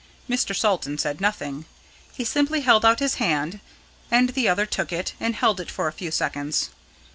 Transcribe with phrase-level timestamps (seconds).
[0.27, 0.55] Mr.
[0.55, 1.65] Salton said nothing.
[2.15, 3.59] He simply held out his hand,
[4.09, 6.71] and the other took it and held it for a few seconds.